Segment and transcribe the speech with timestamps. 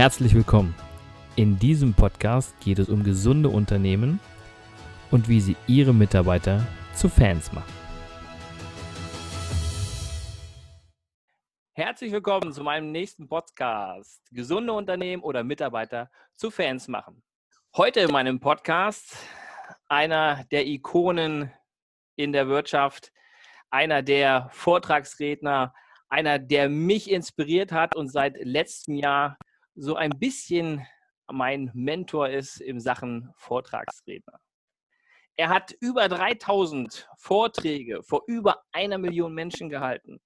[0.00, 0.74] Herzlich willkommen.
[1.36, 4.18] In diesem Podcast geht es um gesunde Unternehmen
[5.10, 7.70] und wie sie ihre Mitarbeiter zu Fans machen.
[11.74, 14.22] Herzlich willkommen zu meinem nächsten Podcast.
[14.32, 17.22] Gesunde Unternehmen oder Mitarbeiter zu Fans machen.
[17.76, 19.18] Heute in meinem Podcast
[19.86, 21.52] einer der Ikonen
[22.16, 23.12] in der Wirtschaft,
[23.68, 25.74] einer der Vortragsredner,
[26.08, 29.36] einer, der mich inspiriert hat und seit letztem Jahr
[29.74, 30.86] so ein bisschen
[31.32, 34.40] mein Mentor ist in Sachen Vortragsredner.
[35.36, 40.20] Er hat über 3000 Vorträge vor über einer Million Menschen gehalten,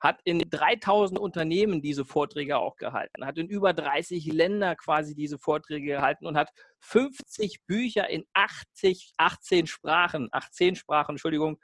[0.00, 5.38] hat in 3000 Unternehmen diese Vorträge auch gehalten, hat in über 30 Länder quasi diese
[5.38, 6.50] Vorträge gehalten und hat
[6.80, 11.60] 50 Bücher in 80, 18 Sprachen, 18 Sprachen, Entschuldigung,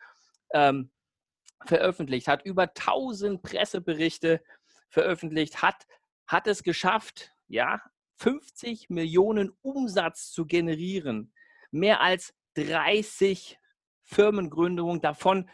[0.53, 0.91] ähm,
[1.67, 4.41] veröffentlicht, hat über 1000 Presseberichte
[4.89, 5.87] veröffentlicht, hat
[6.31, 7.83] hat es geschafft, ja,
[8.19, 11.33] 50 Millionen Umsatz zu generieren.
[11.73, 13.59] Mehr als 30
[14.03, 15.51] Firmengründungen, davon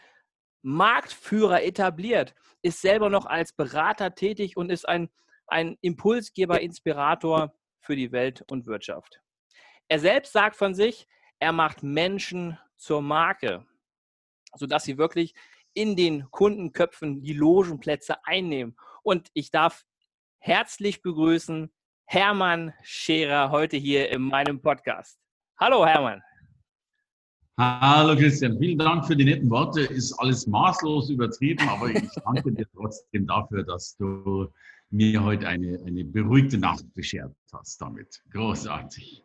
[0.61, 5.09] Marktführer etabliert, ist selber noch als Berater tätig und ist ein,
[5.47, 9.19] ein Impulsgeber, Inspirator für die Welt und Wirtschaft.
[9.87, 11.07] Er selbst sagt von sich,
[11.39, 13.65] er macht Menschen zur Marke,
[14.55, 15.33] sodass sie wirklich
[15.73, 18.77] in den Kundenköpfen die Logenplätze einnehmen.
[19.01, 19.86] Und ich darf
[20.47, 21.69] herzlich begrüßen
[22.05, 25.19] Hermann Scherer heute hier in meinem Podcast.
[25.59, 26.21] Hallo Hermann.
[27.59, 29.81] Hallo Christian, vielen Dank für die netten Worte.
[29.81, 34.47] Ist alles maßlos übertrieben, aber ich danke dir trotzdem dafür, dass du
[34.89, 38.23] mir heute eine, eine beruhigte Nacht beschert hast damit.
[38.31, 39.21] Großartig.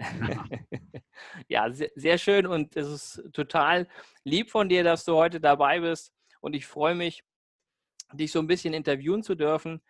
[1.49, 3.87] ja, sehr, sehr schön und es ist total
[4.25, 7.23] lieb von dir, dass du heute dabei bist und ich freue mich,
[8.13, 9.81] dich so ein bisschen interviewen zu dürfen.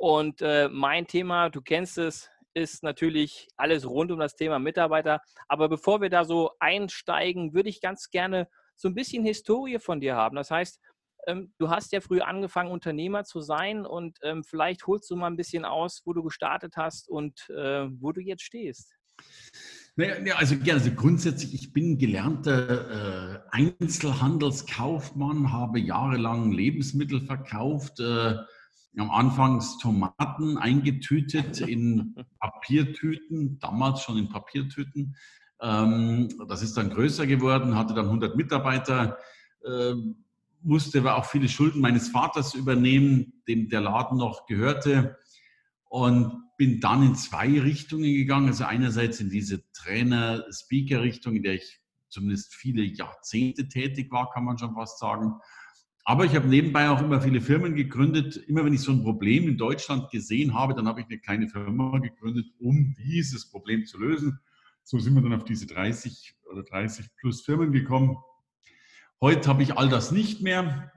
[0.00, 5.20] Und äh, mein Thema, du kennst es, ist natürlich alles rund um das Thema Mitarbeiter.
[5.46, 10.00] Aber bevor wir da so einsteigen, würde ich ganz gerne so ein bisschen Historie von
[10.00, 10.36] dir haben.
[10.36, 10.80] Das heißt,
[11.26, 15.26] ähm, du hast ja früh angefangen, Unternehmer zu sein und ähm, vielleicht holst du mal
[15.26, 18.94] ein bisschen aus, wo du gestartet hast und äh, wo du jetzt stehst.
[19.96, 28.00] Naja, also, also grundsätzlich, ich bin gelernter äh, Einzelhandelskaufmann, habe jahrelang Lebensmittel verkauft.
[28.00, 28.36] Äh,
[28.96, 35.16] am Anfang Tomaten eingetütet in Papiertüten, damals schon in Papiertüten.
[35.60, 39.18] Ähm, das ist dann größer geworden, hatte dann 100 Mitarbeiter,
[39.66, 40.24] ähm,
[40.62, 45.16] musste aber auch viele Schulden meines Vaters übernehmen, dem der Laden noch gehörte.
[45.88, 48.48] Und bin dann in zwei Richtungen gegangen.
[48.48, 51.80] Also einerseits in diese Trainer-Speaker-Richtung, in der ich
[52.10, 55.40] zumindest viele Jahrzehnte tätig war, kann man schon fast sagen.
[56.04, 58.36] Aber ich habe nebenbei auch immer viele Firmen gegründet.
[58.36, 61.48] Immer wenn ich so ein Problem in Deutschland gesehen habe, dann habe ich eine kleine
[61.48, 64.40] Firma gegründet, um dieses Problem zu lösen.
[64.82, 68.16] So sind wir dann auf diese 30 oder 30 plus Firmen gekommen.
[69.20, 70.90] Heute habe ich all das nicht mehr.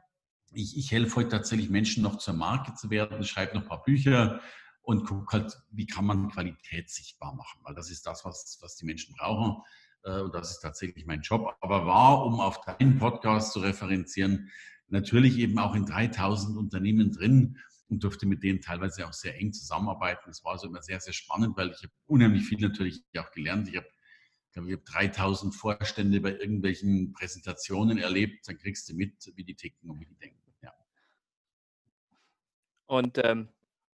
[0.53, 3.83] Ich, ich helfe heute tatsächlich Menschen noch zur Marke zu werden, schreibe noch ein paar
[3.83, 4.39] Bücher
[4.81, 8.75] und gucke halt, wie kann man Qualität sichtbar machen, weil das ist das, was, was
[8.77, 9.61] die Menschen brauchen.
[10.03, 11.55] Äh, und das ist tatsächlich mein Job.
[11.61, 14.51] Aber war, um auf deinen Podcast zu referenzieren,
[14.87, 17.57] natürlich eben auch in 3000 Unternehmen drin
[17.89, 20.29] und durfte mit denen teilweise auch sehr eng zusammenarbeiten.
[20.29, 23.67] Es war also immer sehr, sehr spannend, weil ich habe unheimlich viel natürlich auch gelernt.
[23.69, 23.87] Ich habe
[24.47, 28.47] ich glaube, ich habe 3000 Vorstände bei irgendwelchen Präsentationen erlebt.
[28.47, 30.53] Dann kriegst du mit, wie die ticken und wie die denken.
[30.61, 30.71] Ja.
[32.85, 33.49] Und ähm,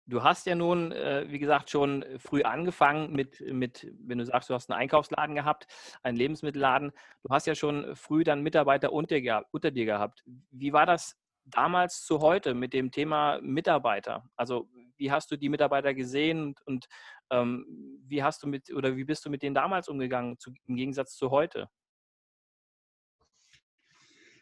[0.09, 4.49] Du hast ja nun, äh, wie gesagt, schon früh angefangen mit, mit, wenn du sagst,
[4.49, 5.67] du hast einen Einkaufsladen gehabt,
[6.03, 6.93] einen Lebensmittelladen.
[7.23, 10.25] Du hast ja schon früh dann Mitarbeiter unter dir, unter dir gehabt.
[10.51, 14.25] Wie war das damals zu heute mit dem Thema Mitarbeiter?
[14.35, 16.87] Also wie hast du die Mitarbeiter gesehen und, und
[17.31, 17.67] ähm,
[18.07, 21.17] wie hast du mit oder wie bist du mit denen damals umgegangen zu, im Gegensatz
[21.17, 21.69] zu heute?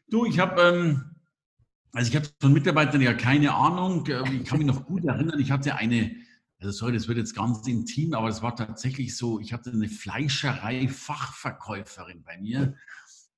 [0.08, 1.15] Du, ich habe ähm,
[1.92, 4.04] also ich habe von Mitarbeitern ja keine Ahnung.
[4.08, 6.14] Ähm, ich kann mich noch gut erinnern, ich hatte eine,
[6.58, 9.88] also sorry, das wird jetzt ganz intim, aber es war tatsächlich so, ich hatte eine
[9.88, 12.76] Fleischerei-Fachverkäuferin bei mir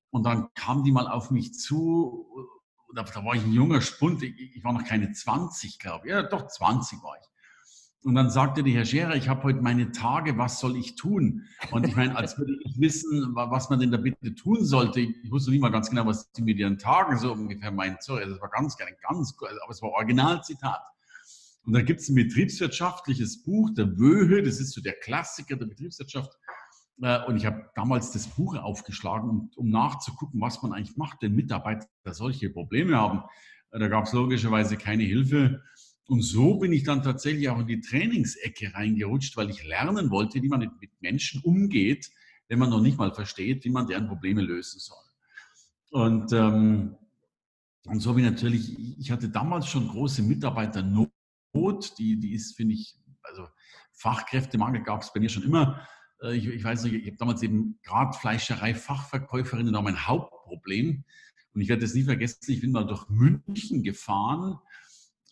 [0.09, 2.27] und dann kam die mal auf mich zu,
[2.95, 6.11] da, da war ich ein junger Spund, ich, ich war noch keine 20, glaube ich,
[6.11, 7.27] ja doch 20 war ich.
[8.03, 11.45] Und dann sagte der Herr Scherer, ich habe heute meine Tage, was soll ich tun?
[11.71, 15.01] Und ich meine, als würde ich wissen, was man denn da bitte tun sollte.
[15.01, 18.01] Ich wusste nicht mal ganz genau, was sie mit ihren Tagen so ungefähr meint.
[18.01, 20.81] Sorry, das war ganz, ganz, ganz, aber es war Originalzitat.
[21.63, 25.65] Und da gibt es ein betriebswirtschaftliches Buch, der Wöhe, das ist so der Klassiker der
[25.65, 26.31] Betriebswirtschaft.
[27.01, 31.21] Äh, und ich habe damals das Buch aufgeschlagen, um, um nachzugucken, was man eigentlich macht,
[31.21, 33.23] wenn Mitarbeiter solche Probleme haben.
[33.71, 35.61] Da gab es logischerweise keine Hilfe.
[36.09, 40.41] Und so bin ich dann tatsächlich auch in die Trainingsecke reingerutscht, weil ich lernen wollte,
[40.41, 42.09] wie man mit Menschen umgeht,
[42.47, 44.97] wenn man noch nicht mal versteht, wie man deren Probleme lösen soll.
[45.91, 46.95] Und, ähm,
[47.85, 51.11] und so wie natürlich, ich hatte damals schon große Mitarbeiternot,
[51.99, 53.47] die, die ist, finde ich, also
[53.93, 55.87] Fachkräftemangel gab es bei mir schon immer.
[56.23, 61.03] Äh, ich, ich weiß nicht, ich habe damals eben gerade Fleischerei, Fachverkäuferinnen war mein Hauptproblem.
[61.53, 64.57] Und ich werde das nie vergessen, ich bin mal durch München gefahren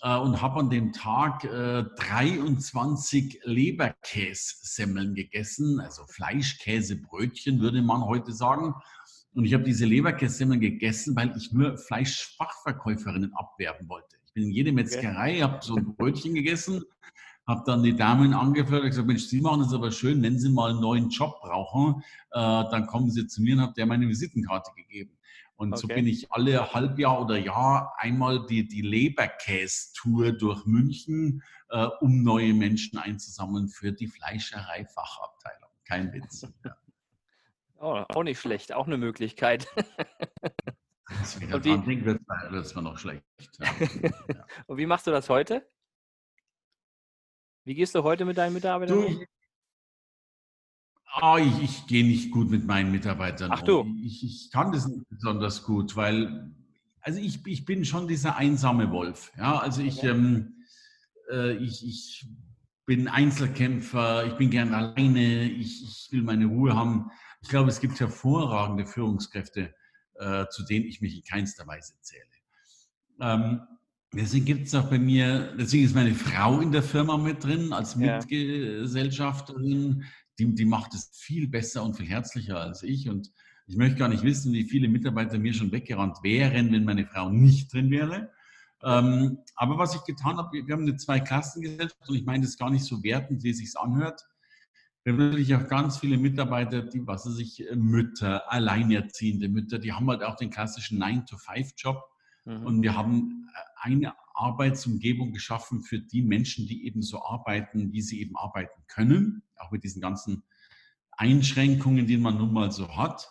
[0.01, 8.75] und habe an dem Tag äh, 23 Leberkässemmeln gegessen, also Fleischkäsebrötchen würde man heute sagen.
[9.33, 14.17] Und ich habe diese Leberkässemmeln gegessen, weil ich nur Fleischfachverkäuferinnen abwerben wollte.
[14.25, 16.83] Ich bin in jede Metzgerei, habe so ein Brötchen gegessen,
[17.47, 20.49] habe dann die Damen angefragt und gesagt, Mensch, Sie machen es aber schön, wenn Sie
[20.49, 22.01] mal einen neuen Job brauchen,
[22.31, 25.16] äh, dann kommen Sie zu mir und habe der meine Visitenkarte gegeben.
[25.57, 25.81] Und okay.
[25.81, 32.23] so bin ich alle Halbjahr oder Jahr einmal die, die Leberkäs-Tour durch München, äh, um
[32.23, 35.69] neue Menschen einzusammeln für die Fleischerei-Fachabteilung.
[35.83, 36.47] Kein Witz.
[36.63, 36.77] Ja.
[37.79, 39.67] Oh, auch nicht schlecht, auch eine Möglichkeit.
[41.51, 42.19] Und wie, wird
[42.53, 43.23] es mir noch schlecht.
[43.59, 44.45] Ja.
[44.65, 45.69] Und wie machst du das heute?
[47.65, 49.25] Wie gehst du heute mit deinen Mitarbeitern um?
[51.21, 53.51] Oh, ich, ich gehe nicht gut mit meinen Mitarbeitern.
[53.51, 53.85] Ach du?
[54.03, 56.53] Ich, ich, kann das nicht besonders gut, weil
[57.07, 59.31] also ich, ich bin schon dieser einsame Wolf.
[59.37, 60.09] Ja, also ich, okay.
[60.09, 60.55] ähm,
[61.31, 62.27] äh, ich, ich
[62.85, 67.09] bin Einzelkämpfer, ich bin gern alleine, ich, ich will meine Ruhe haben.
[67.41, 69.73] Ich glaube, es gibt hervorragende Führungskräfte,
[70.15, 72.23] äh, zu denen ich mich in keinster Weise zähle.
[73.21, 73.61] Ähm,
[74.13, 77.71] deswegen gibt es auch bei mir, deswegen ist meine Frau in der Firma mit drin
[77.71, 80.03] als Mitgesellschafterin
[80.39, 83.09] die, die macht es viel besser und viel herzlicher als ich.
[83.09, 83.31] Und
[83.65, 87.29] ich möchte gar nicht wissen, wie viele Mitarbeiter mir schon weggerannt wären, wenn meine Frau
[87.29, 88.31] nicht drin wäre.
[88.83, 92.69] Ähm, aber was ich getan habe, wir haben eine Zweiklassengesellschaft und ich meine das gar
[92.69, 94.21] nicht so wertend, wie es sich anhört.
[95.03, 99.93] Wir haben natürlich auch ganz viele Mitarbeiter, die, was weiß ich, Mütter, alleinerziehende Mütter, die
[99.93, 102.03] haben halt auch den klassischen 9-to-5-Job.
[102.45, 102.65] Mhm.
[102.65, 103.36] Und wir haben
[103.77, 109.43] eine Arbeitsumgebung geschaffen für die Menschen, die eben so arbeiten, wie sie eben arbeiten können,
[109.57, 110.43] auch mit diesen ganzen
[111.11, 113.27] Einschränkungen, die man nun mal so hat.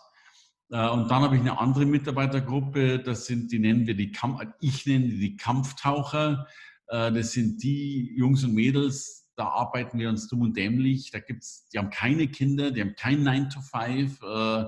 [0.71, 4.43] Äh, und dann habe ich eine andere Mitarbeitergruppe, das sind, die nennen wir die Kampf,
[4.61, 6.47] ich nenne die, Kampftaucher.
[6.89, 11.11] Äh, das sind die Jungs und Mädels, da arbeiten wir uns dumm und dämlich.
[11.11, 14.23] Da gibt's, die haben keine Kinder, die haben kein 9 to 5.
[14.23, 14.65] Äh,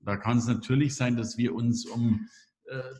[0.00, 2.28] da kann es natürlich sein, dass wir uns um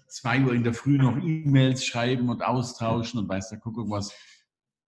[0.07, 4.13] zwei Uhr in der Früh noch E-Mails schreiben und austauschen und weiß der Kuckuck was.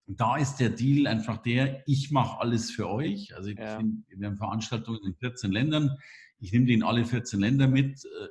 [0.07, 3.35] Da ist der Deal einfach der, ich mache alles für euch.
[3.37, 3.77] Also ja.
[3.77, 5.99] find, wir haben Veranstaltungen in 14 Ländern.
[6.39, 8.05] Ich nehme die in alle 14 Länder mit.
[8.05, 8.29] Äh,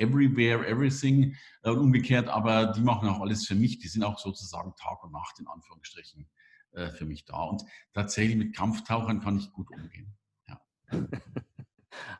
[0.00, 3.78] everywhere, everything äh, und umgekehrt, aber die machen auch alles für mich.
[3.78, 6.28] Die sind auch sozusagen Tag und Nacht in Anführungsstrichen
[6.72, 7.42] äh, für mich da.
[7.42, 7.62] Und
[7.92, 10.16] tatsächlich mit Kampftauchern kann ich gut umgehen.
[10.48, 10.60] Ja.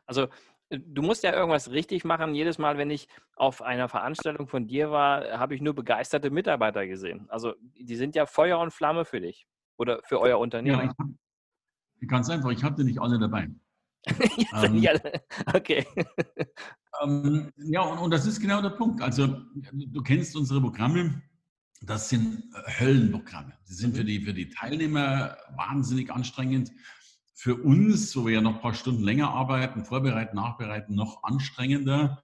[0.05, 0.27] Also
[0.71, 2.33] du musst ja irgendwas richtig machen.
[2.33, 6.87] Jedes Mal, wenn ich auf einer Veranstaltung von dir war, habe ich nur begeisterte Mitarbeiter
[6.87, 7.27] gesehen.
[7.29, 9.47] Also die sind ja Feuer und Flamme für dich
[9.77, 10.91] oder für euer Unternehmen.
[10.97, 13.49] Ja, ganz einfach, ich hatte nicht alle dabei.
[14.63, 14.83] ähm,
[15.53, 15.85] okay.
[17.03, 19.01] ähm, ja, und, und, das ist genau der Punkt.
[19.01, 19.27] Also
[19.71, 21.21] du kennst unsere Programme.
[21.83, 22.43] Das sind
[22.79, 23.53] Höllenprogramme.
[23.67, 24.07] Die sind für mhm.
[24.07, 26.71] die, für die Teilnehmer wahnsinnig anstrengend
[27.33, 32.23] für uns, wo wir ja noch ein paar Stunden länger arbeiten, vorbereiten, nachbereiten, noch anstrengender.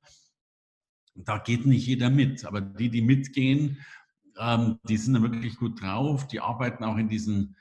[1.15, 3.79] Da geht nicht jeder mit, aber die, die mitgehen,
[4.37, 6.27] ähm, die sind da wirklich gut drauf.
[6.27, 7.55] Die arbeiten auch in diesen,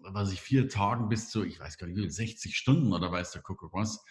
[0.00, 3.42] was ich, vier Tagen bis zu, ich weiß gar nicht, 60 Stunden oder weiß der
[3.42, 4.02] Kuckuck was.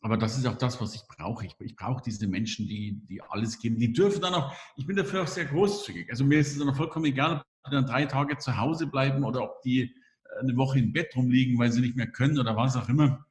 [0.00, 1.44] Aber das ist auch das, was ich brauche.
[1.44, 3.78] Ich, ich brauche diese Menschen, die, die alles geben.
[3.78, 6.08] Die dürfen dann auch, ich bin dafür auch sehr großzügig.
[6.10, 9.24] Also mir ist es dann vollkommen egal, ob die dann drei Tage zu Hause bleiben
[9.24, 9.94] oder ob die
[10.40, 13.26] eine Woche im Bett rumliegen, weil sie nicht mehr können oder was auch immer.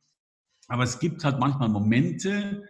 [0.68, 2.64] Aber es gibt halt manchmal Momente,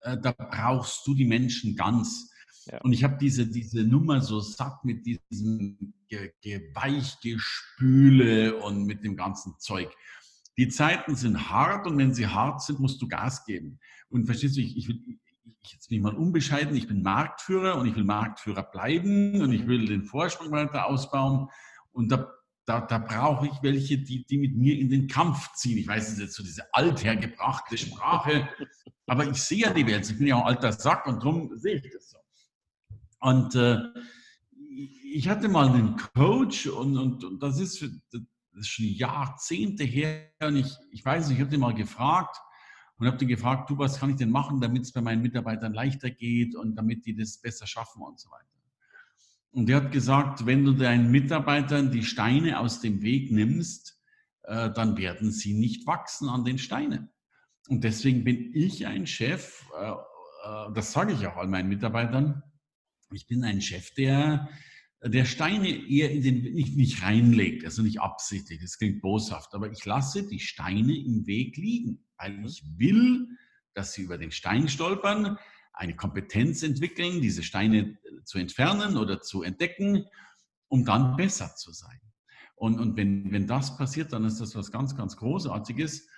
[0.00, 2.32] äh, da brauchst du die Menschen ganz.
[2.66, 2.80] Ja.
[2.80, 9.16] Und ich habe diese, diese Nummer so satt mit diesem Ge Weichgespüle und mit dem
[9.16, 9.88] ganzen Zeug.
[10.56, 13.78] Die Zeiten sind hart und wenn sie hart sind, musst du Gas geben.
[14.08, 15.00] Und verstehst du, ich, ich will,
[15.62, 19.52] ich jetzt bin ich mal unbescheiden, ich bin Marktführer und ich will Marktführer bleiben und
[19.52, 21.48] ich will den Vorsprung weiter ausbauen.
[21.92, 22.32] Und da
[22.66, 25.78] da, da brauche ich welche, die, die mit mir in den Kampf ziehen.
[25.78, 28.48] Ich weiß, es ist jetzt so diese althergebrachte Sprache,
[29.06, 30.10] aber ich sehe ja die Welt.
[30.10, 32.18] Ich bin ja auch ein alter Sack und darum sehe ich das so.
[33.20, 33.78] Und äh,
[35.12, 37.80] ich hatte mal einen Coach und, und, und das, ist,
[38.10, 40.28] das ist schon Jahrzehnte her.
[40.42, 42.36] Und ich, ich weiß nicht, ich habe den mal gefragt
[42.98, 45.72] und habe den gefragt, du, was kann ich denn machen, damit es bei meinen Mitarbeitern
[45.72, 48.55] leichter geht und damit die das besser schaffen und so weiter.
[49.50, 53.98] Und der hat gesagt, wenn du deinen Mitarbeitern die Steine aus dem Weg nimmst,
[54.42, 57.10] äh, dann werden sie nicht wachsen an den Steinen.
[57.68, 62.42] Und deswegen bin ich ein Chef, äh, äh, das sage ich auch all meinen Mitarbeitern,
[63.12, 64.48] ich bin ein Chef, der,
[65.02, 69.70] der Steine eher in den, nicht, nicht reinlegt, also nicht absichtlich, das klingt boshaft, aber
[69.70, 73.28] ich lasse die Steine im Weg liegen, weil ich will,
[73.74, 75.38] dass sie über den Stein stolpern,
[75.76, 80.04] eine Kompetenz entwickeln, diese Steine zu entfernen oder zu entdecken,
[80.68, 82.00] um dann besser zu sein.
[82.56, 86.08] Und, und wenn, wenn das passiert, dann ist das was ganz, ganz Großartiges.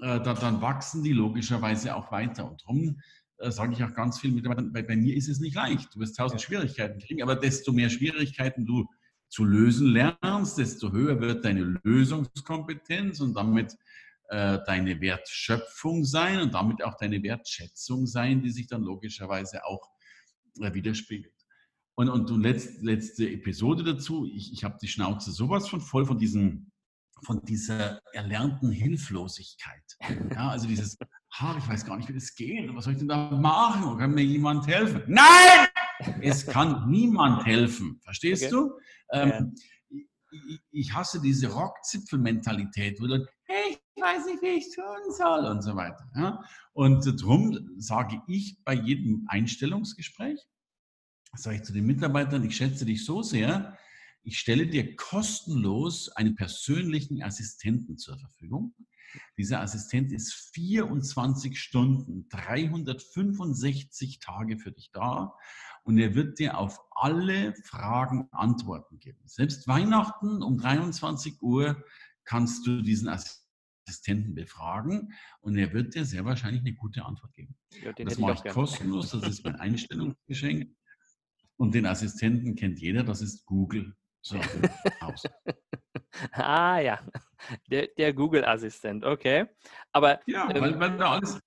[0.00, 2.50] Äh, da, dann wachsen die logischerweise auch weiter.
[2.50, 3.00] Und darum
[3.38, 5.94] äh, sage ich auch ganz viel mit, bei, bei mir ist es nicht leicht.
[5.94, 6.46] Du wirst tausend ja.
[6.46, 8.86] Schwierigkeiten kriegen, aber desto mehr Schwierigkeiten du
[9.28, 13.76] zu lösen lernst, desto höher wird deine Lösungskompetenz und damit
[14.28, 19.90] äh, deine Wertschöpfung sein und damit auch deine Wertschätzung sein, die sich dann logischerweise auch
[20.60, 21.34] äh, widerspiegelt.
[21.96, 26.06] Und, und, und letzte, letzte Episode dazu, ich, ich habe die Schnauze sowas von voll
[26.06, 26.70] von diesem
[27.24, 29.82] von dieser erlernten Hilflosigkeit.
[30.30, 30.98] Ja, also dieses,
[31.32, 33.98] ha, ich weiß gar nicht, wie das geht, was soll ich denn da machen?
[33.98, 35.02] Kann mir jemand helfen?
[35.06, 35.68] Nein!
[36.20, 38.00] Es kann niemand helfen.
[38.02, 38.52] Verstehst okay.
[38.52, 38.78] du?
[39.12, 39.54] Ähm,
[39.90, 39.98] ja.
[40.30, 45.46] ich, ich, hasse diese Rockzipfelmentalität, wo dann, hey, ich weiß nicht, wie ich tun soll
[45.46, 46.10] und so weiter.
[46.14, 46.44] Ja?
[46.72, 50.40] Und darum sage ich bei jedem Einstellungsgespräch,
[51.36, 53.76] sage ich zu den Mitarbeitern, ich schätze dich so sehr,
[54.22, 58.74] ich stelle dir kostenlos einen persönlichen Assistenten zur Verfügung.
[59.36, 65.34] Dieser Assistent ist 24 Stunden, 365 Tage für dich da
[65.84, 69.20] und er wird dir auf alle Fragen Antworten geben.
[69.24, 71.84] Selbst Weihnachten um 23 Uhr
[72.24, 73.43] kannst du diesen Assistenten
[74.34, 77.54] befragen und er wird dir sehr wahrscheinlich eine gute Antwort geben.
[77.82, 80.70] Ja, das mache ich kostenlos, das ist mein Einstellungsgeschenk.
[81.56, 83.94] Und den Assistenten kennt jeder, das ist Google.
[84.22, 84.40] So,
[85.00, 85.22] aus.
[86.32, 86.98] ah ja,
[87.70, 89.46] der, der Google-Assistent, okay.
[89.92, 91.38] Aber ja, ähm, weil, weil da alles.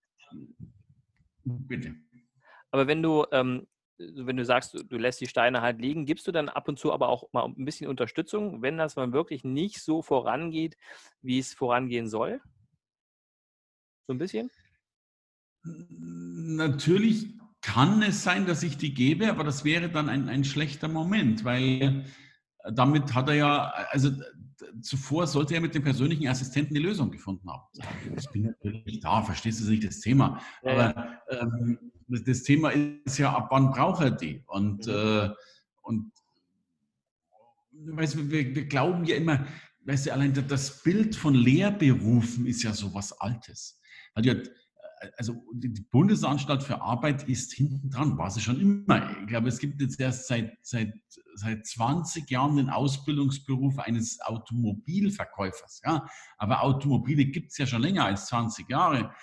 [1.43, 1.95] Bitte.
[2.71, 3.67] Aber wenn du, ähm,
[3.97, 6.93] wenn du sagst, du, lässt die Steine halt liegen, gibst du dann ab und zu
[6.93, 10.77] aber auch mal ein bisschen Unterstützung, wenn das mal wirklich nicht so vorangeht,
[11.21, 12.41] wie es vorangehen soll?
[14.07, 14.49] So ein bisschen?
[15.63, 20.87] Natürlich kann es sein, dass ich die gebe, aber das wäre dann ein, ein schlechter
[20.87, 22.05] Moment, weil
[22.71, 24.11] damit hat er ja, also
[24.81, 27.63] zuvor sollte er mit dem persönlichen Assistenten die Lösung gefunden haben.
[28.15, 30.39] Ich bin natürlich da, verstehst du nicht das Thema.
[30.63, 34.43] Aber ähm, das Thema ist ja, ab wann braucht er die?
[34.47, 34.93] Und, mhm.
[34.93, 35.29] äh,
[35.81, 36.11] und
[37.71, 39.45] weißt du, wir, wir glauben ja immer,
[39.85, 43.79] weißt du, allein das Bild von Lehrberufen ist ja so was Altes.
[45.17, 49.11] Also die Bundesanstalt für Arbeit ist hinten dran, war sie schon immer.
[49.21, 50.93] Ich glaube, es gibt jetzt erst seit, seit,
[51.35, 55.81] seit 20 Jahren den Ausbildungsberuf eines Automobilverkäufers.
[55.85, 56.07] Ja?
[56.37, 59.13] Aber Automobile gibt es ja schon länger als 20 Jahre.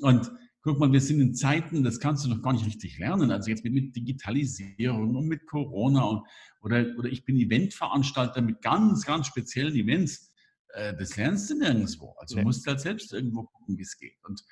[0.00, 0.30] Und
[0.62, 3.30] guck mal, wir sind in Zeiten, das kannst du noch gar nicht richtig lernen.
[3.30, 6.26] Also jetzt mit, mit Digitalisierung und mit Corona und,
[6.60, 10.30] oder, oder ich bin Eventveranstalter mit ganz, ganz speziellen Events.
[10.68, 12.14] Äh, das lernst du nirgendwo.
[12.18, 12.44] Also ja.
[12.44, 14.18] musst du halt selbst irgendwo gucken, wie es geht.
[14.24, 14.42] Und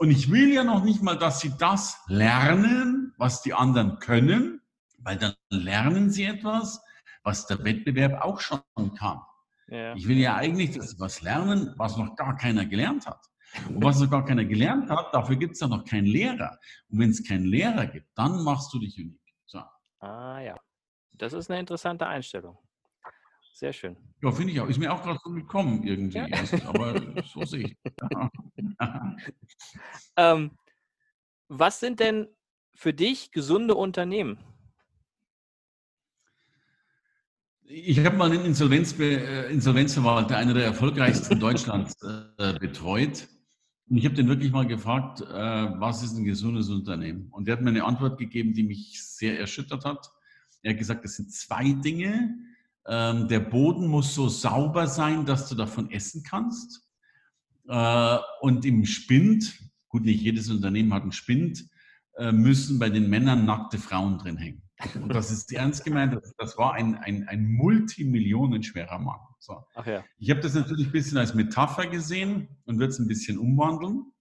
[0.00, 4.62] und ich will ja noch nicht mal, dass sie das lernen, was die anderen können,
[4.96, 6.80] weil dann lernen sie etwas,
[7.22, 8.62] was der Wettbewerb auch schon
[8.96, 9.20] kann.
[9.68, 9.94] Ja.
[9.94, 13.29] Ich will ja eigentlich dass sie was lernen, was noch gar keiner gelernt hat.
[13.68, 16.58] Und was noch gar keiner gelernt hat, dafür gibt es ja noch keinen Lehrer.
[16.88, 19.20] Und wenn es keinen Lehrer gibt, dann machst du dich unique.
[19.46, 19.60] So.
[20.00, 20.56] Ah ja,
[21.12, 22.58] das ist eine interessante Einstellung.
[23.54, 23.96] Sehr schön.
[24.22, 24.68] Ja, finde ich auch.
[24.68, 26.16] Ist mir auch gerade so gekommen irgendwie.
[26.16, 26.26] Ja.
[26.66, 27.76] Aber so sehe ich.
[30.16, 30.52] ähm,
[31.48, 32.28] was sind denn
[32.74, 34.38] für dich gesunde Unternehmen?
[37.64, 41.94] Ich habe mal einen Insolvenzbe äh, Insolvenzverwalter, einer der erfolgreichsten Deutschlands,
[42.38, 43.28] äh, betreut.
[43.90, 47.26] Und ich habe den wirklich mal gefragt, äh, was ist ein gesundes Unternehmen?
[47.32, 50.12] Und der hat mir eine Antwort gegeben, die mich sehr erschüttert hat.
[50.62, 52.36] Er hat gesagt, es sind zwei Dinge.
[52.86, 56.88] Ähm, der Boden muss so sauber sein, dass du davon essen kannst.
[57.66, 61.68] Äh, und im Spind, gut, nicht jedes Unternehmen hat einen Spind,
[62.16, 64.62] äh, müssen bei den Männern nackte Frauen drin hängen.
[65.02, 69.18] Und das ist ernst gemeint, das, war ein, ein, ein multimillionenschwerer Mann.
[69.40, 69.64] So.
[69.86, 70.04] Ja.
[70.18, 74.12] Ich habe das natürlich ein bisschen als Metapher gesehen und würde es ein bisschen umwandeln.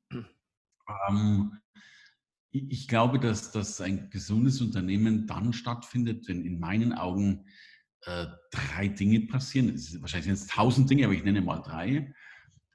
[1.07, 1.59] Ähm,
[2.51, 7.45] ich glaube, dass, dass ein gesundes Unternehmen dann stattfindet, wenn in meinen Augen
[8.05, 9.67] äh, drei Dinge passieren.
[10.01, 12.13] wahrscheinlich sind es tausend Dinge, aber ich nenne mal drei.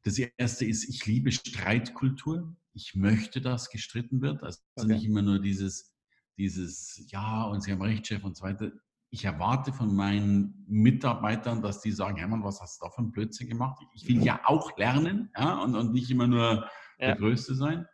[0.04, 2.54] Das erste ist, ich liebe Streitkultur.
[2.74, 4.42] Ich möchte, dass gestritten wird.
[4.42, 4.88] Also okay.
[4.88, 5.94] nicht immer nur dieses,
[6.36, 8.70] dieses, ja, und Sie haben recht, Chef und so weiter.
[9.14, 13.12] Ich erwarte von meinen Mitarbeitern, dass die sagen, Hermann, was hast du da für einen
[13.12, 13.80] Blödsinn gemacht?
[13.94, 16.68] Ich will ja auch lernen ja, und, und nicht immer nur
[16.99, 17.06] ja.
[17.06, 17.87] der Größte sein.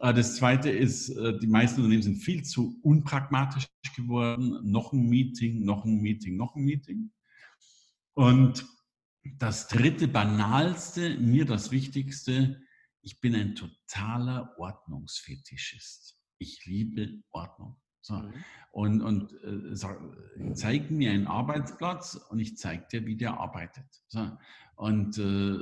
[0.00, 4.58] Äh, das Zweite ist, äh, die meisten Unternehmen sind viel zu unpragmatisch geworden.
[4.68, 7.12] Noch ein Meeting, noch ein Meeting, noch ein Meeting.
[8.14, 8.66] Und
[9.38, 12.60] das dritte, banalste, mir das Wichtigste,
[13.00, 16.18] ich bin ein totaler Ordnungsfetischist.
[16.38, 17.76] Ich liebe Ordnung.
[18.02, 18.14] So.
[18.14, 18.32] Mhm.
[18.72, 23.84] Und, und äh, zeig mir einen Arbeitsplatz und ich zeige dir, wie der arbeitet.
[24.08, 24.30] So.
[24.76, 25.58] Und äh,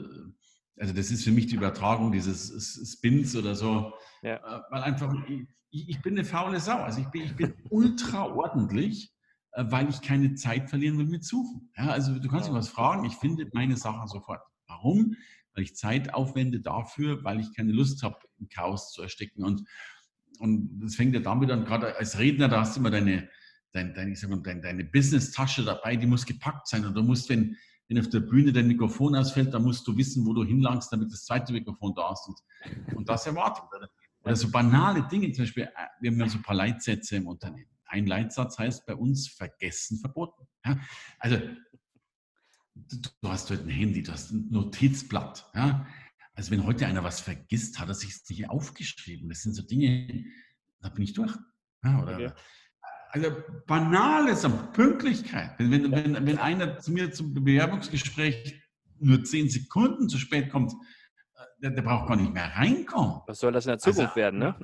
[0.81, 3.93] also das ist für mich die Übertragung dieses Spins oder so,
[4.23, 4.37] ja.
[4.37, 6.79] äh, weil einfach, ich, ich, bin eine faule Sau.
[6.79, 9.13] Also ich bin, ich bin ultra ordentlich,
[9.53, 11.71] äh, weil ich keine Zeit verlieren will mit Suchen.
[11.77, 14.41] Ja, also du kannst mich was fragen, ich finde meine Sachen sofort.
[14.69, 15.17] Warum?
[15.55, 19.45] Weil ich Zeit aufwende dafür, weil ich keine Lust habe, im Chaos zu ersticken.
[19.45, 19.65] Und
[20.39, 23.29] und das fängt ja damit an, gerade als Redner, da hast du immer deine,
[23.73, 26.85] dein, dein, ich sag mal, deine, deine Business-Tasche dabei, die muss gepackt sein.
[26.85, 27.57] Und du musst, wenn,
[27.89, 31.13] wenn auf der Bühne dein Mikrofon ausfällt, dann musst du wissen, wo du hinlangst, damit
[31.13, 32.27] das zweite Mikrofon da ist.
[32.29, 33.65] Und, und das erwartet.
[34.23, 37.27] Oder so banale Dinge, zum Beispiel, äh, wir haben ja so ein paar Leitsätze im
[37.27, 37.71] Unternehmen.
[37.87, 40.47] Ein Leitsatz heißt bei uns vergessen verboten.
[40.65, 40.79] Ja?
[41.19, 41.39] Also
[42.75, 45.51] du hast heute ein Handy, du hast ein Notizblatt.
[45.55, 45.87] Ja?
[46.35, 49.29] Also wenn heute einer was vergisst, hat er sich nicht aufgeschrieben.
[49.29, 50.25] Das sind so Dinge,
[50.81, 51.35] da bin ich durch.
[51.85, 52.33] Ja, oder, okay.
[53.13, 53.33] Also
[53.67, 55.53] banales Pünktlichkeit.
[55.59, 58.63] Wenn, wenn, wenn, wenn einer zu mir zum Bewerbungsgespräch
[59.01, 63.21] nur zehn Sekunden zu spät kommt, äh, der, der braucht gar nicht mehr reinkommen.
[63.27, 64.55] Was soll das in der Zukunft also, werden, ne?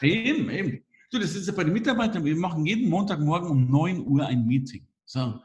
[0.00, 0.84] eben, eben.
[1.10, 4.46] Du, das ist ja bei den Mitarbeitern, wir machen jeden Montagmorgen um 9 Uhr ein
[4.46, 4.86] Meeting.
[5.04, 5.40] So.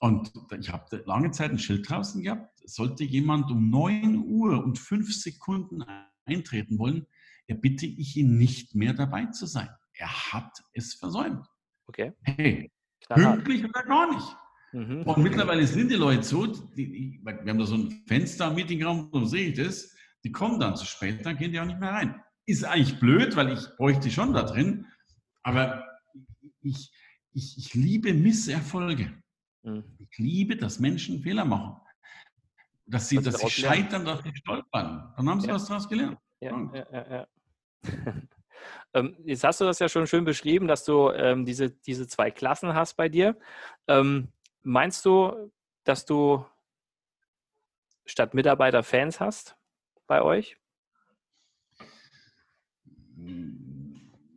[0.00, 4.78] Und ich habe lange Zeit ein Schild draußen gehabt, sollte jemand um 9 Uhr und
[4.78, 5.84] 5 Sekunden
[6.24, 7.06] eintreten wollen,
[7.46, 9.68] er bitte ich ihn nicht mehr dabei zu sein.
[9.94, 11.46] Er hat es versäumt.
[11.86, 12.12] Okay.
[12.22, 12.70] Hey,
[13.08, 14.36] pünktlich oder gar nicht.
[14.72, 15.02] Mhm.
[15.02, 19.08] Und mittlerweile sind die Leute so, die, wir haben da so ein Fenster am Meetingraum,
[19.12, 21.92] so sehe ich das, die kommen dann zu spät, dann gehen die auch nicht mehr
[21.92, 22.20] rein.
[22.44, 24.86] Ist eigentlich blöd, weil ich bräuchte schon da drin,
[25.42, 25.84] aber
[26.60, 26.92] ich,
[27.32, 29.22] ich, ich liebe Misserfolge.
[29.68, 29.84] Mhm.
[29.98, 31.80] Ich liebe, dass Menschen Fehler machen.
[32.86, 35.12] Dass sie, dass sie scheitern, dass sie stolpern.
[35.16, 35.54] Dann haben sie ja.
[35.54, 36.18] was daraus gelernt.
[36.40, 37.26] Ja, ja, ja, ja.
[38.94, 42.30] ähm, jetzt hast du das ja schon schön beschrieben, dass du ähm, diese, diese zwei
[42.30, 43.38] Klassen hast bei dir.
[43.86, 44.28] Ähm,
[44.62, 45.52] meinst du,
[45.84, 46.44] dass du
[48.06, 49.56] statt Mitarbeiter Fans hast
[50.06, 50.56] bei euch?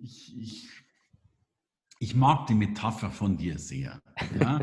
[0.01, 0.71] Ich, ich
[2.01, 4.01] ich mag die Metapher von dir sehr,
[4.39, 4.59] ja?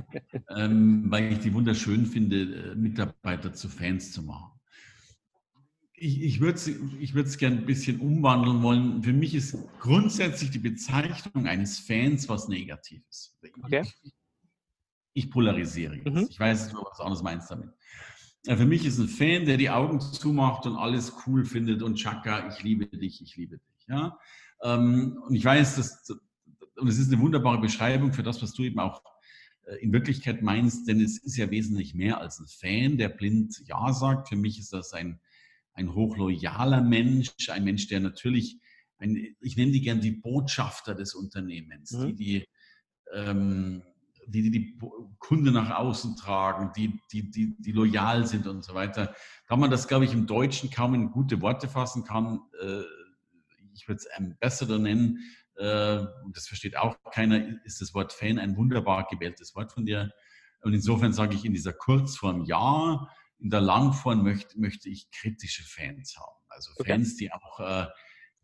[0.56, 4.52] ähm, weil ich die wunderschön finde, äh, Mitarbeiter zu Fans zu machen.
[5.94, 9.02] Ich, ich würde es ich gerne ein bisschen umwandeln wollen.
[9.02, 13.36] Für mich ist grundsätzlich die Bezeichnung eines Fans was Negatives.
[13.64, 13.82] Okay.
[14.02, 14.12] Ich,
[15.14, 16.14] ich polarisiere jetzt.
[16.14, 16.26] Mhm.
[16.30, 17.70] Ich weiß, du was anderes meinst damit.
[18.44, 22.48] Für mich ist ein Fan, der die Augen zumacht und alles cool findet und Chaka,
[22.48, 23.86] ich liebe dich, ich liebe dich.
[23.88, 24.16] Ja?
[24.62, 26.08] Ähm, und ich weiß, dass
[26.78, 29.02] und es ist eine wunderbare Beschreibung für das, was du eben auch
[29.76, 33.92] in Wirklichkeit meinst, denn es ist ja wesentlich mehr als ein Fan, der blind Ja
[33.92, 34.28] sagt.
[34.28, 35.20] Für mich ist das ein,
[35.74, 38.58] ein hochloyaler Mensch, ein Mensch, der natürlich,
[38.98, 42.06] ein, ich nenne die gern die Botschafter des Unternehmens, mhm.
[42.06, 42.48] die die,
[43.14, 43.82] ähm,
[44.26, 44.78] die, die die
[45.18, 49.14] Kunde nach außen tragen, die, die, die, die loyal sind und so weiter.
[49.48, 52.82] Da man das, glaube ich, im Deutschen kaum in gute Worte fassen kann, äh,
[53.72, 58.56] ich würde es Ambassador nennen, äh, das versteht auch keiner, ist das Wort Fan ein
[58.56, 60.12] wunderbar gewähltes Wort von dir.
[60.62, 65.62] Und insofern sage ich in dieser Kurzform ja, in der Langform möchte, möchte ich kritische
[65.64, 66.38] Fans haben.
[66.48, 67.16] Also Fans, okay.
[67.18, 67.86] die auch, äh,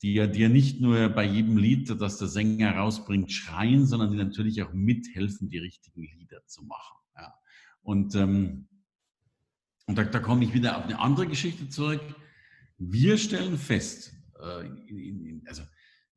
[0.02, 4.10] die ja, die ja nicht nur bei jedem Lied, das der Sänger rausbringt, schreien, sondern
[4.10, 6.98] die natürlich auch mithelfen, die richtigen Lieder zu machen.
[7.16, 7.34] Ja.
[7.82, 8.68] Und, ähm,
[9.86, 12.02] und da, da komme ich wieder auf eine andere Geschichte zurück.
[12.78, 15.62] Wir stellen fest, äh, in, in, also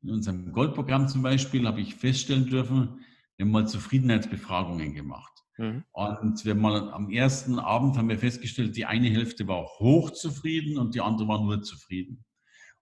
[0.02, 3.00] in unserem Goldprogramm zum Beispiel habe ich feststellen dürfen,
[3.36, 5.32] wir haben mal Zufriedenheitsbefragungen gemacht.
[5.58, 5.84] Mhm.
[5.92, 10.94] Und wir mal am ersten Abend haben wir festgestellt, die eine Hälfte war hochzufrieden und
[10.94, 12.24] die andere war nur zufrieden.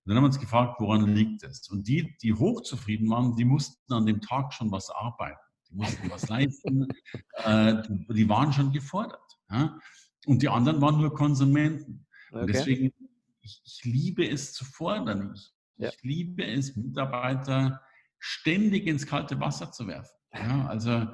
[0.07, 1.69] Und dann haben wir uns gefragt, woran liegt es?
[1.69, 5.41] Und die, die hochzufrieden waren, die mussten an dem Tag schon was arbeiten.
[5.69, 6.87] Die mussten was leisten.
[7.45, 9.21] äh, die waren schon gefordert.
[9.51, 9.79] Ja?
[10.27, 12.07] Und die anderen waren nur Konsumenten.
[12.31, 12.41] Okay.
[12.41, 12.93] Und deswegen,
[13.41, 15.33] ich, ich, liebe es zu fordern.
[15.35, 15.89] Ich, ja.
[15.89, 17.83] Ich liebe es, Mitarbeiter
[18.19, 20.17] ständig ins kalte Wasser zu werfen.
[20.33, 21.07] Ja, also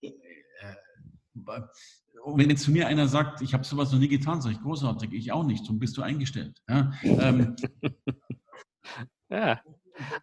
[0.00, 0.10] äh,
[2.26, 5.12] wenn jetzt zu mir einer sagt, ich habe sowas noch nie getan, sage ich großartig,
[5.12, 6.62] ich auch nicht, so bist du eingestellt.
[6.68, 7.56] Ja, ähm,
[9.30, 9.60] ja.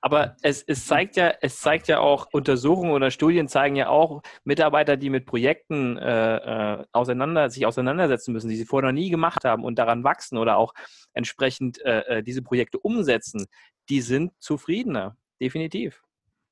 [0.01, 4.21] Aber es, es, zeigt ja, es zeigt ja auch, Untersuchungen oder Studien zeigen ja auch,
[4.43, 6.35] Mitarbeiter, die mit Projekten äh,
[6.79, 10.37] äh, auseinander, sich auseinandersetzen müssen, die sie vorher noch nie gemacht haben und daran wachsen
[10.37, 10.73] oder auch
[11.13, 13.47] entsprechend äh, äh diese Projekte umsetzen,
[13.89, 16.01] die sind zufriedener, definitiv.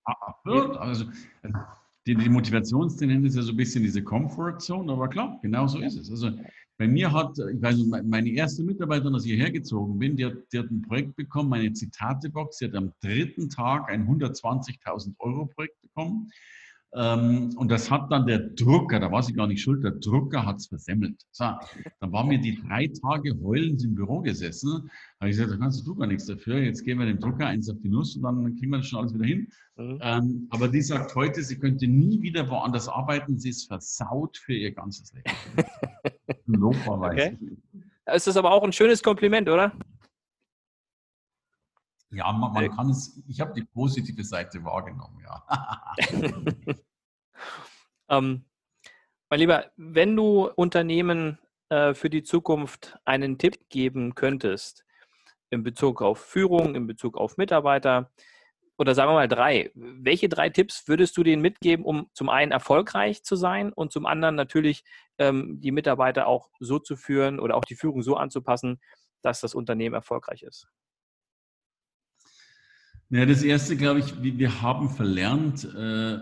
[0.03, 0.77] Absolut.
[0.77, 1.05] Also,
[2.07, 5.79] die, die Motivationstendenz ist ja so ein bisschen diese Comfort Zone, aber klar, genau so
[5.79, 6.09] ist es.
[6.09, 6.31] Also
[6.77, 10.25] bei mir hat, ich weiß nicht, meine erste Mitarbeiterin, als ich hierher gezogen bin, die
[10.25, 12.57] hat, die hat ein Projekt bekommen, meine Zitatebox.
[12.57, 16.31] Sie hat am dritten Tag ein 120.000 Euro Projekt bekommen.
[16.95, 20.45] Ähm, und das hat dann der Drucker, da war sie gar nicht schuld, der Drucker
[20.45, 21.21] hat es versemmelt.
[21.31, 21.45] So,
[21.99, 24.89] dann waren wir die drei Tage heulend im Büro gesessen.
[25.19, 26.57] Da habe ich gesagt, da kannst du gar nichts dafür.
[26.57, 28.99] Jetzt geben wir dem Drucker eins auf die Nuss und dann kriegen wir das schon
[28.99, 29.47] alles wieder hin.
[29.77, 29.99] Mhm.
[30.01, 33.37] Ähm, aber die sagt heute, sie könnte nie wieder woanders arbeiten.
[33.37, 35.29] Sie ist versaut für ihr ganzes Leben.
[37.01, 37.37] okay.
[38.11, 39.71] Ist das aber auch ein schönes Kompliment, oder?
[42.11, 45.95] Ja, man, man kann es, ich habe die positive Seite wahrgenommen, ja.
[48.09, 48.45] ähm,
[49.29, 51.37] mein Lieber, wenn du Unternehmen
[51.69, 54.85] äh, für die Zukunft einen Tipp geben könntest,
[55.51, 58.11] in Bezug auf Führung, in Bezug auf Mitarbeiter,
[58.79, 62.53] oder sagen wir mal drei, welche drei Tipps würdest du denen mitgeben, um zum einen
[62.53, 64.85] erfolgreich zu sein und zum anderen natürlich
[65.17, 68.79] ähm, die Mitarbeiter auch so zu führen oder auch die Führung so anzupassen,
[69.21, 70.69] dass das Unternehmen erfolgreich ist?
[73.09, 76.19] Ja, das erste, glaube ich, wir haben verlernt, äh,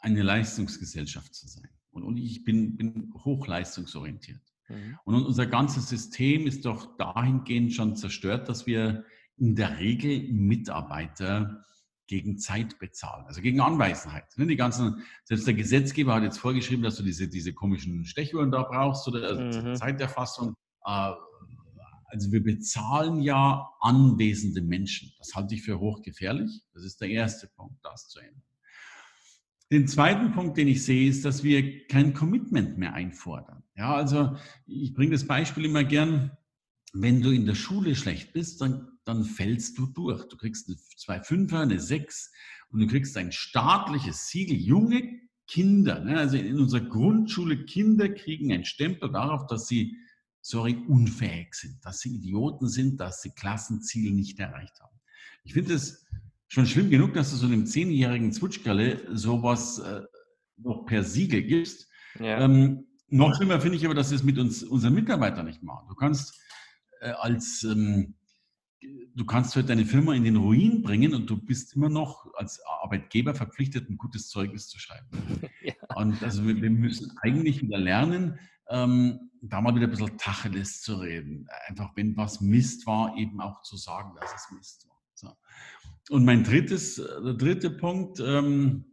[0.00, 1.68] eine Leistungsgesellschaft zu sein.
[1.90, 4.40] Und ich bin, bin hochleistungsorientiert.
[4.68, 4.98] Mhm.
[5.04, 9.04] Und unser ganzes System ist doch dahingehend schon zerstört, dass wir
[9.36, 11.64] in der Regel Mitarbeiter
[12.06, 14.24] gegen Zeit bezahlen, also gegen Anwesenheit.
[14.36, 18.50] Ne, die ganzen, selbst der Gesetzgeber hat jetzt vorgeschrieben, dass du diese, diese komischen Stechuhren
[18.50, 19.74] da brauchst oder also mhm.
[19.74, 20.54] Zeiterfassung.
[20.84, 21.12] Äh,
[22.08, 25.12] also wir bezahlen ja anwesende Menschen.
[25.18, 26.62] Das halte ich für hochgefährlich.
[26.72, 28.42] Das ist der erste Punkt, das zu ändern.
[29.70, 33.62] Den zweiten Punkt, den ich sehe, ist, dass wir kein Commitment mehr einfordern.
[33.76, 36.32] Ja, also ich bringe das Beispiel immer gern.
[36.94, 40.26] Wenn du in der Schule schlecht bist, dann, dann fällst du durch.
[40.28, 40.78] Du kriegst eine
[41.18, 42.32] 2,5er, eine 6
[42.70, 44.56] und du kriegst ein staatliches Siegel.
[44.56, 49.96] Junge Kinder, ne, also in unserer Grundschule, Kinder kriegen einen Stempel darauf, dass sie
[50.48, 54.96] sorry, unfähig sind, dass sie Idioten sind, dass sie Klassenziele nicht erreicht haben.
[55.44, 56.06] Ich finde es
[56.48, 60.02] schon schlimm genug, dass du so einem zehnjährigen Zwutschkerle sowas äh,
[60.56, 61.88] noch per Siegel gibst.
[62.18, 62.40] Ja.
[62.40, 65.86] Ähm, noch schlimmer finde ich aber, dass wir es mit uns, unseren Mitarbeitern nicht machen.
[65.88, 66.34] Du kannst
[67.00, 68.14] äh, als ähm,
[69.14, 72.60] du kannst heute deine Firma in den Ruin bringen und du bist immer noch als
[72.82, 75.08] Arbeitgeber verpflichtet, ein gutes Zeugnis zu schreiben.
[75.60, 75.74] Ja.
[75.96, 80.82] Und also wir, wir, müssen eigentlich wieder lernen, ähm, da mal wieder ein bisschen Tacheles
[80.82, 81.46] zu reden.
[81.66, 84.96] Einfach, wenn was Mist war, eben auch zu sagen, dass es Mist war.
[85.14, 85.36] So.
[86.10, 88.84] Und mein drittes, der dritte Punkt, ähm,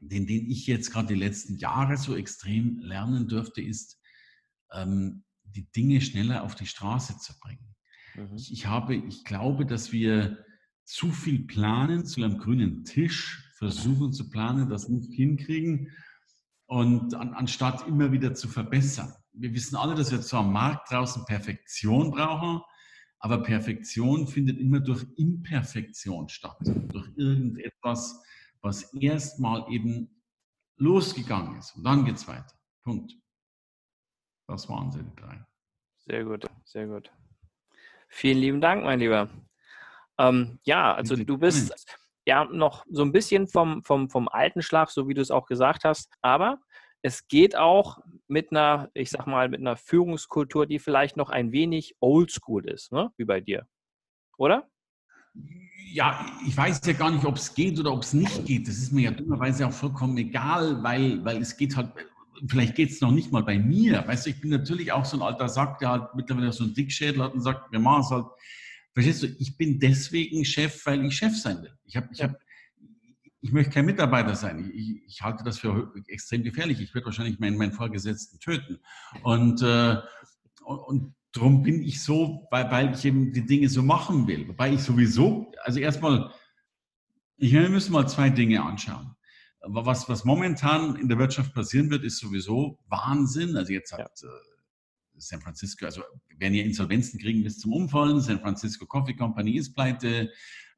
[0.00, 4.00] den, den ich jetzt gerade die letzten Jahre so extrem lernen dürfte, ist,
[4.72, 7.74] ähm, die Dinge schneller auf die Straße zu bringen.
[8.14, 8.36] Mhm.
[8.36, 10.44] Ich, ich, habe, ich glaube, dass wir
[10.84, 15.90] zu viel planen, zu einem grünen Tisch versuchen zu planen, das nicht hinkriegen
[16.66, 19.12] und an, anstatt immer wieder zu verbessern.
[19.32, 22.62] Wir wissen alle, dass wir zwar am Markt draußen Perfektion brauchen,
[23.18, 28.22] aber Perfektion findet immer durch Imperfektion statt, durch irgendetwas,
[28.60, 30.22] was erstmal eben
[30.76, 31.74] losgegangen ist.
[31.76, 32.54] Und dann geht es weiter.
[32.82, 33.14] Punkt.
[34.46, 35.44] Das waren sie, die drei.
[36.00, 37.10] Sehr gut, sehr gut.
[38.08, 39.30] Vielen lieben Dank, mein Lieber.
[40.18, 41.72] Ähm, ja, also du bist
[42.26, 45.46] ja noch so ein bisschen vom, vom, vom alten Schlag, so wie du es auch
[45.46, 46.10] gesagt hast.
[46.22, 46.58] Aber
[47.02, 51.52] es geht auch mit einer, ich sag mal, mit einer Führungskultur, die vielleicht noch ein
[51.52, 53.10] wenig oldschool ist, ne?
[53.18, 53.66] wie bei dir.
[54.38, 54.68] Oder?
[55.92, 58.66] Ja, ich weiß ja gar nicht, ob es geht oder ob es nicht geht.
[58.68, 61.90] Das ist mir ja dummerweise auch vollkommen egal, weil, weil es geht halt,
[62.48, 64.06] vielleicht geht es noch nicht mal bei mir.
[64.06, 66.74] Weißt du, ich bin natürlich auch so ein alter Sack, der halt mittlerweile so einen
[66.74, 68.26] Dickschädel hat und sagt, wir machen es halt
[68.94, 71.76] Verstehst du, ich bin deswegen Chef, weil ich Chef sein will.
[71.84, 72.38] Ich, hab, ich, hab,
[73.40, 74.70] ich möchte kein Mitarbeiter sein.
[74.72, 76.80] Ich, ich halte das für extrem gefährlich.
[76.80, 78.78] Ich werde wahrscheinlich meinen, meinen Vorgesetzten töten.
[79.24, 79.96] Und, äh,
[80.64, 84.46] und darum bin ich so, weil, weil ich eben die Dinge so machen will.
[84.46, 86.30] Wobei ich sowieso, also erstmal,
[87.36, 89.16] ich wir müssen mal zwei Dinge anschauen.
[89.66, 93.56] Was, was momentan in der Wirtschaft passieren wird, ist sowieso Wahnsinn.
[93.56, 94.28] Also jetzt hat ja.
[95.16, 96.02] San Francisco, also
[96.38, 98.20] werden ja Insolvenzen kriegen bis zum Umfallen.
[98.20, 100.30] San Francisco Coffee Company ist pleite.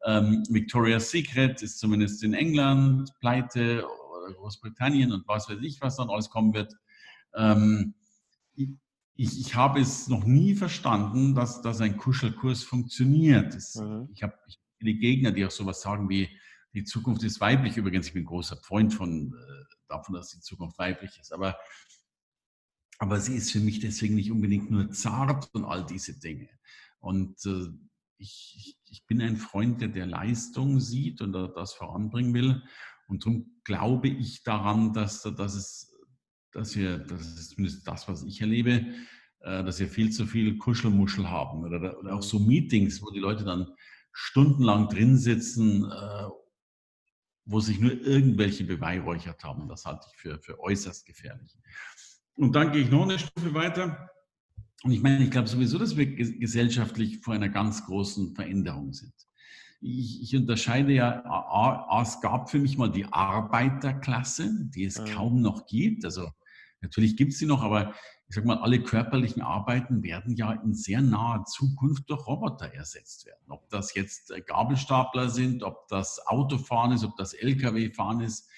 [0.05, 5.97] Ähm, Victoria's Secret ist zumindest in England pleite oder Großbritannien und was weiß ich, was
[5.97, 6.75] dann alles kommen wird.
[7.35, 7.95] Ähm,
[8.55, 13.55] ich, ich, habe es noch nie verstanden, dass, dass ein Kuschelkurs funktioniert.
[13.55, 14.09] Das, mhm.
[14.13, 14.35] Ich habe
[14.79, 16.29] viele Gegner, die auch sowas sagen wie,
[16.75, 17.79] die Zukunft ist weiblich.
[17.79, 21.33] Übrigens, ich bin großer Freund von, äh, davon, dass die Zukunft weiblich ist.
[21.33, 21.57] Aber,
[22.99, 26.49] aber sie ist für mich deswegen nicht unbedingt nur zart und all diese Dinge.
[26.99, 27.69] Und äh,
[28.19, 32.63] ich, ich, bin ein Freund, der, der Leistung sieht und das voranbringen will.
[33.09, 35.95] Und darum glaube ich daran, dass, dass, es,
[36.53, 38.87] dass wir, das ist zumindest das, was ich erlebe,
[39.41, 43.21] äh, dass wir viel zu viel Kuschelmuschel haben oder, oder auch so Meetings, wo die
[43.21, 43.69] Leute dann
[44.13, 46.29] stundenlang drin sitzen, äh,
[47.45, 49.69] wo sich nur irgendwelche beweihräuchert haben.
[49.69, 51.57] Das halte ich für, für äußerst gefährlich.
[52.37, 54.11] Und dann gehe ich noch eine Stufe weiter.
[54.83, 59.15] Und ich meine, ich glaube sowieso, dass wir gesellschaftlich vor einer ganz großen Veränderung sind.
[59.81, 61.23] Ich, ich unterscheide ja,
[62.03, 65.05] es gab für mich mal die Arbeiterklasse, die es ja.
[65.07, 66.05] kaum noch gibt.
[66.05, 66.29] Also
[66.81, 67.95] natürlich gibt es sie noch, aber
[68.29, 73.25] ich sage mal, alle körperlichen Arbeiten werden ja in sehr naher Zukunft durch Roboter ersetzt
[73.25, 73.45] werden.
[73.49, 78.49] Ob das jetzt äh, Gabelstapler sind, ob das Autofahren ist, ob das Lkw-Fahren ist.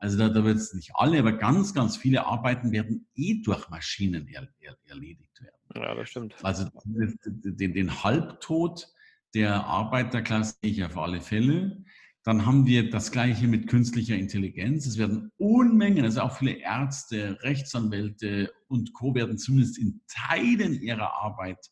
[0.00, 3.68] Also da, da wird es nicht alle, aber ganz, ganz viele Arbeiten werden eh durch
[3.68, 5.56] Maschinen er, er, erledigt werden.
[5.74, 6.34] Ja, das stimmt.
[6.42, 6.66] Also
[7.24, 8.88] den, den Halbtod
[9.34, 11.84] der Arbeiterklasse sehe ich auf alle Fälle.
[12.24, 14.86] Dann haben wir das Gleiche mit künstlicher Intelligenz.
[14.86, 19.14] Es werden Unmengen, also auch viele Ärzte, Rechtsanwälte und Co.
[19.14, 21.70] werden zumindest in Teilen ihrer Arbeit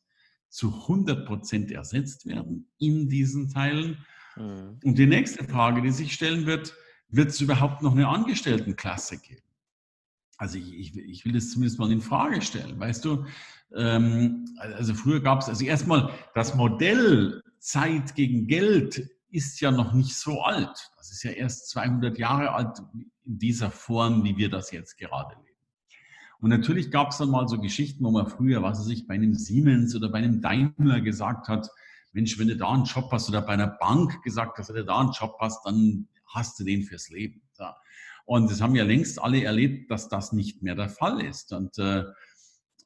[0.50, 4.04] zu 100 Prozent ersetzt werden in diesen Teilen.
[4.36, 4.78] Mhm.
[4.84, 6.74] Und die nächste Frage, die sich stellen wird,
[7.08, 9.42] wird es überhaupt noch eine Angestelltenklasse geben?
[10.36, 12.78] Also ich, ich, ich will das zumindest mal in Frage stellen.
[12.78, 13.24] Weißt du,
[13.74, 19.92] ähm, also früher gab es, also erstmal das Modell Zeit gegen Geld ist ja noch
[19.92, 20.90] nicht so alt.
[20.96, 22.80] Das ist ja erst 200 Jahre alt
[23.24, 25.48] in dieser Form, wie wir das jetzt gerade leben.
[26.40, 29.14] Und natürlich gab es dann mal so Geschichten, wo man früher, was weiß ich, bei
[29.14, 31.68] einem Siemens oder bei einem Daimler gesagt hat,
[32.12, 34.84] Mensch, wenn du da einen Job hast oder bei einer Bank gesagt hast, wenn du
[34.84, 37.42] da einen Job hast, dann hast du den fürs Leben.
[38.24, 41.52] Und das haben ja längst alle erlebt, dass das nicht mehr der Fall ist.
[41.52, 42.04] Und äh,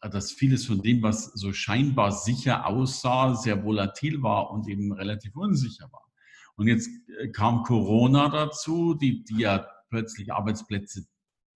[0.01, 5.37] dass vieles von dem, was so scheinbar sicher aussah, sehr volatil war und eben relativ
[5.37, 6.11] unsicher war.
[6.57, 11.07] Und jetzt äh, kam Corona dazu, die, die ja plötzlich Arbeitsplätze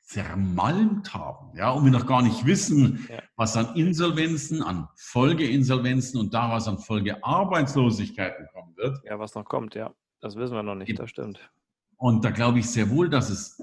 [0.03, 3.21] zermalmt haben, ja, und wir noch gar nicht wissen, ja.
[3.35, 9.01] was an Insolvenzen, an Folgeinsolvenzen und daraus an Folgearbeitslosigkeiten kommen wird.
[9.05, 9.93] Ja, was noch kommt, ja.
[10.21, 11.51] Das wissen wir noch nicht, das stimmt.
[11.97, 13.63] Und da glaube ich sehr wohl, dass es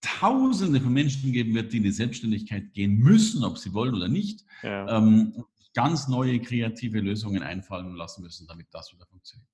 [0.00, 4.08] Tausende von Menschen geben wird, die in die Selbstständigkeit gehen müssen, ob sie wollen oder
[4.08, 4.98] nicht, ja.
[4.98, 9.48] ähm, ganz neue kreative Lösungen einfallen lassen müssen, damit das wieder funktioniert.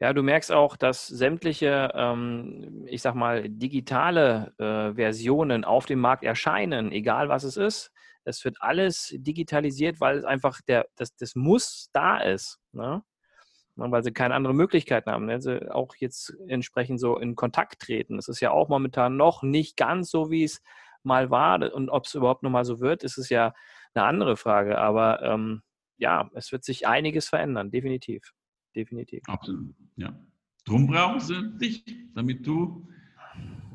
[0.00, 6.00] Ja, du merkst auch, dass sämtliche, ähm, ich sag mal, digitale äh, Versionen auf dem
[6.00, 7.92] Markt erscheinen, egal was es ist.
[8.24, 12.58] Es wird alles digitalisiert, weil es einfach der, das, das Muss da ist.
[12.72, 13.02] Ne?
[13.76, 15.28] Weil sie keine andere Möglichkeiten haben.
[15.28, 18.16] Wenn sie auch jetzt entsprechend so in Kontakt treten.
[18.16, 20.62] Das ist ja auch momentan noch nicht ganz so, wie es
[21.02, 21.72] mal war.
[21.72, 23.54] Und ob es überhaupt noch mal so wird, ist es ja
[23.94, 24.78] eine andere Frage.
[24.78, 25.62] Aber ähm,
[25.96, 28.32] ja, es wird sich einiges verändern, definitiv.
[28.74, 29.22] Definitiv.
[29.26, 30.14] Absolut, ja.
[30.64, 32.88] Drum brauchen sie dich, damit du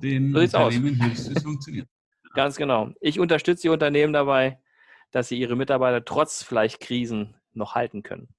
[0.02, 1.88] den so Unternehmen hilfst, es funktioniert.
[2.34, 2.92] Ganz genau.
[3.02, 4.60] Ich unterstütze die Unternehmen dabei,
[5.12, 8.30] dass sie ihre Mitarbeiter trotz vielleicht Krisen noch halten können.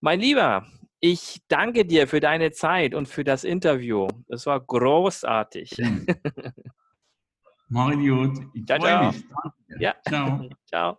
[0.00, 0.64] Mein Lieber,
[1.00, 4.06] ich danke dir für deine Zeit und für das Interview.
[4.28, 5.72] Es war großartig.
[7.68, 9.12] Mario, ich ciao, freue ciao.
[9.12, 9.24] mich.
[9.80, 9.94] Ja.
[10.08, 10.48] Ciao.
[10.68, 10.98] ciao.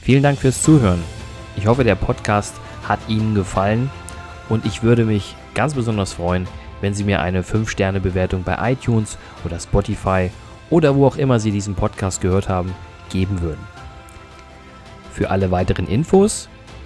[0.00, 1.02] Vielen Dank fürs Zuhören.
[1.56, 3.90] Ich hoffe, der Podcast hat Ihnen gefallen
[4.48, 6.48] und ich würde mich ganz besonders freuen,
[6.80, 10.30] wenn Sie mir eine 5-Sterne-Bewertung bei iTunes oder Spotify
[10.68, 12.74] oder wo auch immer Sie diesen Podcast gehört haben,
[13.08, 13.64] geben würden.
[15.12, 16.48] Für alle weiteren Infos